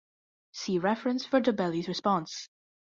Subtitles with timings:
[0.51, 2.49] See reference for Dobelli's response.